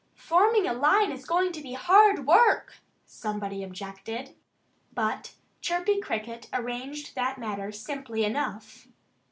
"Forming 0.15 0.67
a 0.67 0.73
line 0.73 1.11
is 1.11 1.25
going 1.25 1.51
to 1.51 1.61
be 1.61 1.73
hard 1.73 2.25
work," 2.25 2.81
somebody 3.05 3.63
objected. 3.63 4.35
But 4.91 5.35
Chirpy 5.61 5.99
Cricket 6.01 6.49
arranged 6.51 7.13
that 7.13 7.37
matter 7.37 7.71
simply 7.71 8.25
enough. 8.25 8.87